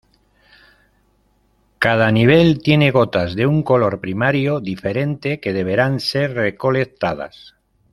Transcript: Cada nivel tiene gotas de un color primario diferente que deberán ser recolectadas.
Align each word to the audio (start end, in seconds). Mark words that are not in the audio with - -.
Cada 1.77 2.09
nivel 2.09 2.63
tiene 2.63 2.89
gotas 2.89 3.35
de 3.35 3.45
un 3.45 3.61
color 3.61 3.99
primario 4.01 4.59
diferente 4.59 5.39
que 5.39 5.53
deberán 5.53 5.99
ser 5.99 6.33
recolectadas. 6.33 7.53